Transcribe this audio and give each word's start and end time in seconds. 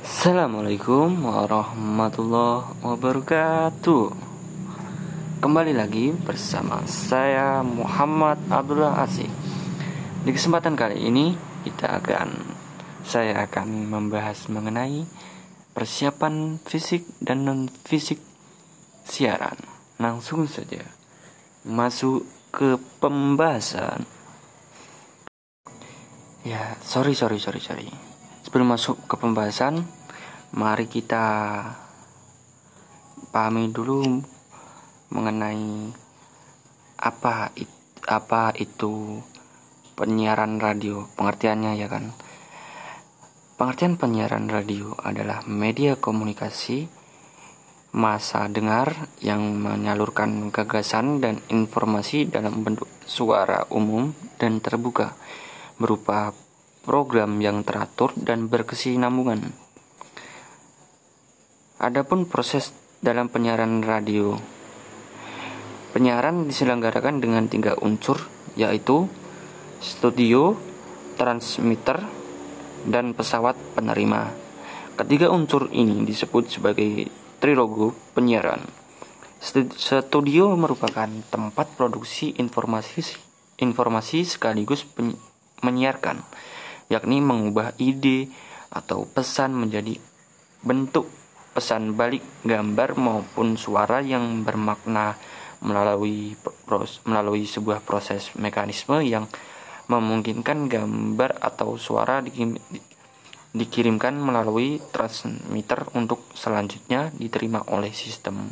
Assalamualaikum 0.00 1.28
warahmatullahi 1.28 2.72
wabarakatuh. 2.80 4.08
Kembali 5.44 5.76
lagi 5.76 6.16
bersama 6.16 6.80
saya 6.88 7.60
Muhammad 7.60 8.40
Abdullah 8.48 8.96
Asih. 9.04 9.28
Di 10.24 10.32
kesempatan 10.32 10.72
kali 10.72 11.04
ini 11.04 11.36
kita 11.68 12.00
akan 12.00 12.32
Saya 13.04 13.44
akan 13.44 13.92
membahas 13.92 14.48
mengenai 14.48 15.04
Persiapan 15.76 16.56
fisik 16.64 17.04
dan 17.20 17.44
non-fisik 17.44 18.24
siaran. 19.04 19.60
Langsung 20.00 20.48
saja 20.48 20.80
Masuk 21.68 22.24
ke 22.48 22.80
pembahasan. 23.04 24.08
Ya, 26.40 26.80
sorry, 26.80 27.12
sorry, 27.12 27.36
sorry, 27.36 27.60
sorry 27.60 28.09
Sebelum 28.40 28.72
masuk 28.72 28.96
ke 29.04 29.20
pembahasan, 29.20 29.84
mari 30.56 30.88
kita 30.88 31.24
pahami 33.30 33.68
dulu 33.68 34.24
mengenai 35.12 35.92
apa 36.96 37.52
it, 37.54 37.70
apa 38.08 38.56
itu 38.56 39.20
penyiaran 39.94 40.56
radio, 40.56 41.04
pengertiannya 41.14 41.76
ya 41.76 41.86
kan. 41.92 42.16
Pengertian 43.60 44.00
penyiaran 44.00 44.48
radio 44.48 44.96
adalah 44.96 45.44
media 45.44 46.00
komunikasi 46.00 46.88
masa 47.90 48.46
dengar 48.46 49.10
yang 49.20 49.58
menyalurkan 49.58 50.48
gagasan 50.54 51.18
dan 51.20 51.42
informasi 51.50 52.30
dalam 52.30 52.62
bentuk 52.62 52.86
suara 53.02 53.66
umum 53.68 54.14
dan 54.38 54.62
terbuka 54.62 55.18
berupa 55.76 56.30
program 56.80 57.36
yang 57.44 57.60
teratur 57.60 58.16
dan 58.16 58.48
berkesinambungan. 58.48 59.52
Adapun 61.80 62.28
proses 62.28 62.72
dalam 63.00 63.32
penyiaran 63.32 63.80
radio. 63.84 64.36
Penyiaran 65.96 66.44
diselenggarakan 66.48 67.20
dengan 67.20 67.48
tiga 67.48 67.76
unsur 67.80 68.20
yaitu 68.56 69.08
studio, 69.80 70.56
transmitter, 71.16 72.04
dan 72.84 73.16
pesawat 73.16 73.56
penerima. 73.76 74.32
Ketiga 74.96 75.32
unsur 75.32 75.72
ini 75.72 76.04
disebut 76.04 76.52
sebagai 76.52 77.08
trilogo 77.40 77.96
penyiaran. 78.12 78.60
Studio 79.40 80.52
merupakan 80.60 81.08
tempat 81.32 81.66
produksi 81.80 82.36
informasi 82.36 83.00
informasi 83.56 84.24
sekaligus 84.28 84.84
menyiarkan 85.64 86.20
yakni 86.90 87.22
mengubah 87.22 87.78
ide 87.78 88.28
atau 88.68 89.06
pesan 89.06 89.54
menjadi 89.54 89.96
bentuk 90.60 91.08
pesan 91.54 91.94
balik 91.98 92.22
gambar 92.46 92.98
maupun 92.98 93.58
suara 93.58 94.02
yang 94.02 94.42
bermakna 94.46 95.18
melalui 95.62 96.34
melalui 97.06 97.44
sebuah 97.46 97.82
proses 97.82 98.32
mekanisme 98.38 99.00
yang 99.02 99.26
memungkinkan 99.90 100.70
gambar 100.70 101.42
atau 101.42 101.74
suara 101.74 102.22
dikirim, 102.22 102.54
dikirimkan 103.50 104.14
melalui 104.14 104.78
transmitter 104.94 105.90
untuk 105.98 106.22
selanjutnya 106.38 107.10
diterima 107.10 107.66
oleh 107.74 107.90
sistem 107.90 108.46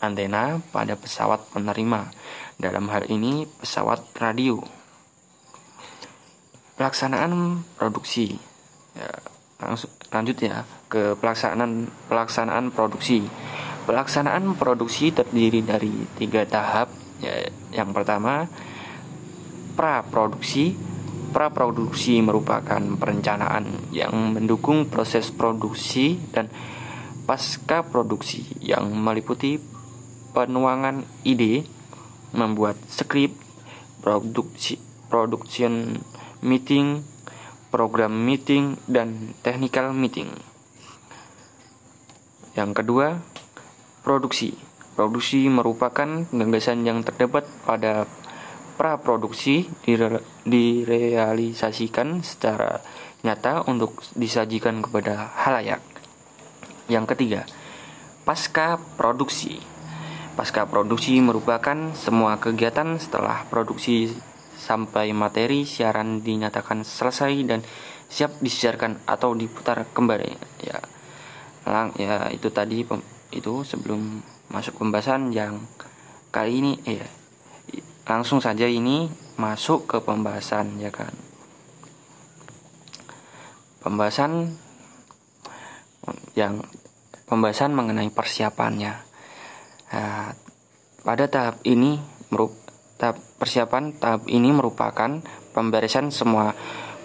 antena 0.00 0.60
pada 0.72 0.96
pesawat 0.96 1.48
penerima. 1.52 2.12
Dalam 2.60 2.88
hal 2.92 3.08
ini 3.08 3.48
pesawat 3.48 4.12
radio. 4.20 4.79
Pelaksanaan 6.80 7.60
produksi. 7.76 8.40
Ya, 8.96 9.12
langsung 9.60 9.92
lanjut 10.08 10.40
ya 10.40 10.64
ke 10.88 11.12
pelaksanaan 11.20 11.92
pelaksanaan 12.08 12.72
produksi. 12.72 13.20
Pelaksanaan 13.84 14.56
produksi 14.56 15.12
terdiri 15.12 15.60
dari 15.60 15.92
tiga 16.16 16.48
tahap. 16.48 16.88
Ya, 17.20 17.52
yang 17.68 17.92
pertama 17.92 18.48
pra 19.76 20.00
produksi. 20.08 20.72
Pra 21.36 21.52
produksi 21.52 22.24
merupakan 22.24 22.80
perencanaan 22.96 23.92
yang 23.92 24.34
mendukung 24.34 24.88
proses 24.88 25.28
produksi 25.30 26.16
dan 26.32 26.48
pasca 27.28 27.86
produksi 27.86 28.42
yang 28.58 28.90
meliputi 28.90 29.62
penuangan 30.34 31.06
ide, 31.22 31.62
membuat 32.34 32.74
skrip, 32.90 33.36
produksi, 34.02 34.80
production 35.06 36.02
meeting, 36.40 37.04
program 37.70 38.12
meeting, 38.26 38.76
dan 38.90 39.36
technical 39.44 39.92
meeting. 39.94 40.32
Yang 42.58 42.82
kedua, 42.82 43.06
produksi. 44.02 44.56
Produksi 44.98 45.46
merupakan 45.46 46.26
gagasan 46.28 46.84
yang 46.84 47.00
terdapat 47.06 47.46
pada 47.64 48.04
praproduksi 48.80 49.68
dire 49.84 50.24
direalisasikan 50.48 52.24
secara 52.24 52.80
nyata 53.20 53.68
untuk 53.68 54.00
disajikan 54.16 54.80
kepada 54.80 55.30
halayak. 55.36 55.84
Yang 56.88 57.14
ketiga, 57.14 57.40
pasca 58.24 58.80
produksi. 58.96 59.60
Pasca 60.34 60.64
produksi 60.64 61.20
merupakan 61.20 61.92
semua 61.92 62.40
kegiatan 62.40 62.96
setelah 62.96 63.44
produksi 63.52 64.10
sampai 64.60 65.16
materi 65.16 65.64
siaran 65.64 66.20
dinyatakan 66.20 66.84
selesai 66.84 67.32
dan 67.48 67.64
siap 68.12 68.36
disiarkan 68.44 69.08
atau 69.08 69.32
diputar 69.32 69.88
kembali. 69.96 70.36
Ya 70.60 70.78
lang 71.64 71.96
ya 71.96 72.28
itu 72.28 72.52
tadi 72.52 72.84
itu 73.32 73.54
sebelum 73.64 74.20
masuk 74.52 74.76
pembahasan 74.82 75.32
yang 75.32 75.64
kali 76.28 76.60
ini 76.60 76.72
ya 76.84 77.06
langsung 78.04 78.42
saja 78.42 78.66
ini 78.68 79.08
masuk 79.40 79.88
ke 79.88 79.96
pembahasan 80.04 80.76
ya 80.76 80.92
kan? 80.92 81.14
Pembahasan 83.80 84.60
yang 86.36 86.60
pembahasan 87.24 87.72
mengenai 87.72 88.10
persiapannya. 88.12 88.92
Nah, 89.90 90.34
pada 91.00 91.24
tahap 91.30 91.62
ini 91.64 91.96
merupakan 92.28 92.69
Tahap 93.00 93.16
persiapan 93.40 93.96
tahap 93.96 94.28
ini 94.28 94.52
merupakan 94.52 95.24
pemberesan 95.56 96.12
semua 96.12 96.52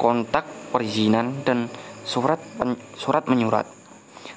kontak 0.00 0.48
perizinan 0.72 1.44
dan 1.44 1.68
surat 2.08 2.40
pen, 2.56 2.80
surat 2.96 3.28
menyurat. 3.28 3.68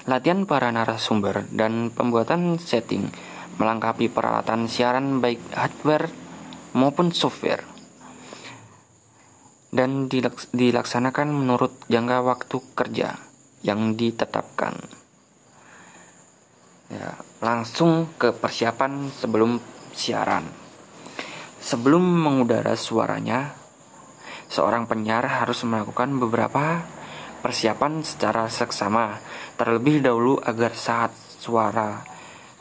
Latihan 0.04 0.44
para 0.44 0.68
narasumber 0.76 1.48
dan 1.56 1.96
pembuatan 1.96 2.60
setting 2.60 3.08
melengkapi 3.56 4.12
peralatan 4.12 4.68
siaran 4.68 5.24
baik 5.24 5.40
hardware 5.56 6.12
maupun 6.76 7.16
software 7.16 7.64
dan 9.76 10.12
dilaks 10.12 10.52
dilaksanakan 10.52 11.32
menurut 11.32 11.72
jangka 11.88 12.20
waktu 12.24 12.58
kerja 12.76 13.16
yang 13.64 14.00
ditetapkan. 14.00 14.76
Ya, 16.92 17.18
langsung 17.44 18.08
ke 18.16 18.32
persiapan 18.32 19.12
sebelum 19.12 19.58
siaran. 19.92 20.65
Sebelum 21.66 22.06
mengudara 22.06 22.78
suaranya, 22.78 23.58
seorang 24.54 24.86
penyiar 24.86 25.26
harus 25.26 25.66
melakukan 25.66 26.14
beberapa 26.22 26.86
persiapan 27.42 28.06
secara 28.06 28.46
seksama 28.54 29.18
terlebih 29.58 29.98
dahulu 30.06 30.38
agar 30.46 30.78
saat 30.78 31.10
suara 31.42 32.06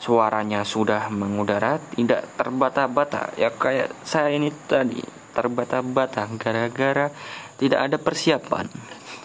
suaranya 0.01 0.65
sudah 0.65 1.13
mengudara 1.13 1.77
tidak 1.93 2.33
terbata-bata. 2.33 3.29
Ya 3.37 3.53
kayak 3.53 3.93
saya 4.01 4.33
ini 4.33 4.49
tadi 4.65 5.05
terbata-bata 5.37 6.25
gara-gara 6.41 7.13
tidak 7.61 7.79
ada 7.85 8.01
persiapan. 8.01 8.65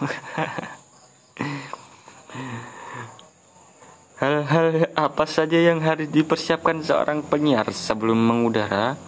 Hal-hal 4.20 4.92
apa 4.92 5.24
saja 5.24 5.56
yang 5.56 5.80
harus 5.80 6.12
dipersiapkan 6.12 6.84
seorang 6.84 7.24
penyiar 7.24 7.72
sebelum 7.72 8.20
mengudara 8.20 9.00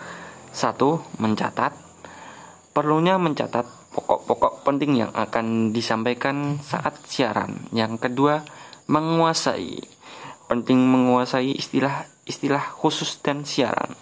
satu, 0.52 1.00
mencatat. 1.18 1.72
Perlunya 2.72 3.20
mencatat 3.20 3.64
pokok-pokok 3.92 4.64
penting 4.64 5.04
yang 5.04 5.12
akan 5.12 5.76
disampaikan 5.76 6.56
saat 6.64 6.96
siaran. 7.04 7.68
Yang 7.72 8.08
kedua, 8.08 8.44
menguasai. 8.88 9.80
Penting 10.48 10.80
menguasai 10.80 11.56
istilah-istilah 11.56 12.72
khusus 12.76 13.20
dan 13.20 13.44
siaran. 13.44 13.92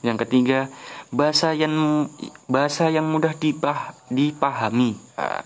Yang 0.00 0.26
ketiga, 0.26 0.72
bahasa 1.12 1.52
yang 1.52 2.08
bahasa 2.48 2.88
yang 2.88 3.04
mudah 3.10 3.36
dipah, 3.36 3.92
dipahami. 4.08 4.96
Nah, 5.18 5.44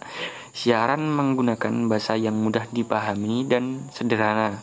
siaran 0.54 1.10
menggunakan 1.10 1.90
bahasa 1.90 2.14
yang 2.14 2.38
mudah 2.38 2.70
dipahami 2.70 3.48
dan 3.50 3.90
sederhana. 3.90 4.62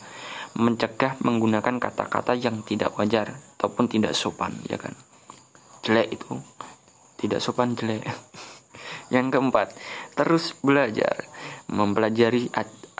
Mencegah 0.55 1.19
menggunakan 1.19 1.79
kata-kata 1.79 2.35
yang 2.39 2.63
tidak 2.63 2.95
wajar 2.95 3.35
ataupun 3.59 3.91
tidak 3.91 4.15
sopan, 4.15 4.55
ya 4.67 4.79
kan? 4.79 4.95
Jelek 5.81 6.17
itu 6.17 6.37
tidak 7.17 7.41
sopan 7.41 7.77
jelek 7.77 8.05
yang 9.13 9.29
keempat 9.29 9.73
terus 10.15 10.57
belajar 10.61 11.27
mempelajari 11.71 12.51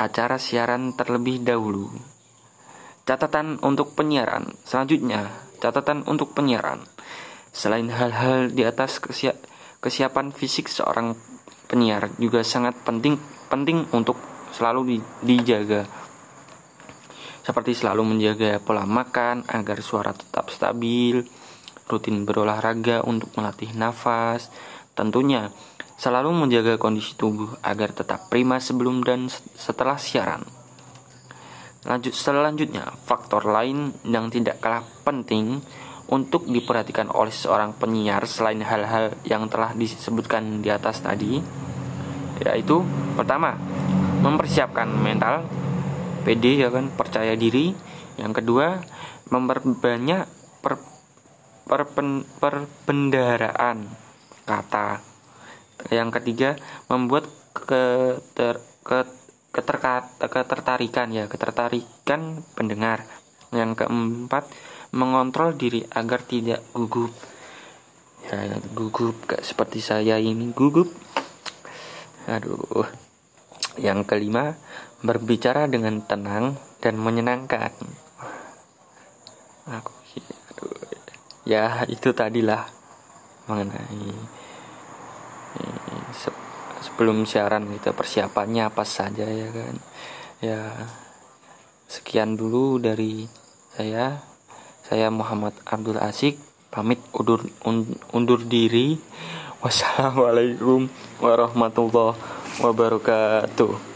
acara 0.02 0.42
siaran 0.42 0.98
terlebih 0.98 1.46
dahulu. 1.46 1.92
Catatan 3.06 3.62
untuk 3.62 3.94
penyiaran. 3.94 4.56
Selanjutnya, 4.66 5.30
catatan 5.62 6.08
untuk 6.10 6.34
penyiaran. 6.34 6.82
Selain 7.52 7.86
hal-hal 7.92 8.50
di 8.50 8.64
atas 8.64 8.98
kesia 8.98 9.36
kesiapan 9.82 10.32
fisik 10.32 10.70
seorang 10.70 11.18
penyiar 11.66 12.14
juga 12.22 12.46
sangat 12.46 12.78
penting 12.86 13.18
penting 13.50 13.90
untuk 13.92 14.16
selalu 14.56 14.82
di, 14.88 14.98
dijaga. 15.26 15.84
Seperti 17.42 17.74
selalu 17.74 18.16
menjaga 18.16 18.62
pola 18.62 18.86
makan 18.86 19.50
agar 19.50 19.82
suara 19.82 20.14
tetap 20.14 20.54
stabil, 20.54 21.26
rutin 21.92 22.24
berolahraga 22.24 23.04
untuk 23.04 23.36
melatih 23.36 23.76
nafas, 23.76 24.48
tentunya 24.96 25.52
selalu 26.00 26.32
menjaga 26.32 26.80
kondisi 26.80 27.14
tubuh 27.20 27.60
agar 27.62 27.92
tetap 27.92 28.32
prima 28.32 28.58
sebelum 28.64 29.04
dan 29.04 29.28
setelah 29.60 30.00
siaran. 30.00 30.48
Lanjut 31.84 32.16
selanjutnya, 32.16 32.96
faktor 33.04 33.46
lain 33.46 33.92
yang 34.08 34.32
tidak 34.32 34.64
kalah 34.64 34.88
penting 35.04 35.60
untuk 36.12 36.44
diperhatikan 36.46 37.08
oleh 37.12 37.32
seorang 37.32 37.72
penyiar 37.76 38.28
selain 38.28 38.60
hal-hal 38.62 39.16
yang 39.24 39.48
telah 39.48 39.72
disebutkan 39.72 40.60
di 40.60 40.68
atas 40.68 41.00
tadi 41.00 41.40
yaitu 42.42 42.82
pertama 43.16 43.56
mempersiapkan 44.20 44.90
mental 44.92 45.46
PD 46.28 46.66
ya 46.66 46.70
kan 46.74 46.90
percaya 46.92 47.38
diri 47.38 47.74
yang 48.20 48.36
kedua 48.36 48.82
memperbanyak 49.32 50.28
per, 50.60 50.78
perpen, 51.72 52.28
perbendaraan 52.44 53.88
kata. 54.44 55.00
Yang 55.88 56.20
ketiga 56.20 56.50
membuat 56.92 57.32
keter, 57.56 58.60
ke, 58.84 59.00
keterkat, 59.56 60.20
ketertarikan 60.20 61.08
ya 61.16 61.32
ketertarikan 61.32 62.44
pendengar. 62.60 63.08
Yang 63.56 63.88
keempat 63.88 64.52
mengontrol 64.92 65.56
diri 65.56 65.88
agar 65.96 66.20
tidak 66.28 66.60
gugup. 66.76 67.16
Ya 68.28 68.60
gugup 68.76 69.16
gak 69.24 69.48
seperti 69.48 69.80
saya 69.80 70.20
ini 70.20 70.52
gugup. 70.52 70.92
Aduh. 72.28 72.84
Yang 73.80 74.04
kelima 74.04 74.60
berbicara 75.00 75.72
dengan 75.72 76.04
tenang 76.04 76.60
dan 76.84 77.00
menyenangkan. 77.00 77.72
Aku 79.72 80.01
ya 81.52 81.84
itu 81.92 82.16
tadilah 82.16 82.64
mengenai 83.52 84.08
eh, 85.60 86.08
sebelum 86.80 87.28
siaran 87.28 87.68
gitu 87.76 87.92
persiapannya 87.92 88.72
apa 88.72 88.88
saja 88.88 89.28
ya 89.28 89.52
kan. 89.52 89.76
Ya 90.40 90.62
sekian 91.92 92.40
dulu 92.40 92.80
dari 92.80 93.28
saya. 93.76 94.24
Saya 94.82 95.08
Muhammad 95.08 95.56
Abdul 95.64 96.00
Asik 96.00 96.40
pamit 96.72 97.00
undur 97.12 97.44
undur 98.16 98.40
diri. 98.48 98.96
Wassalamualaikum 99.62 100.90
warahmatullahi 101.22 102.18
wabarakatuh 102.66 103.91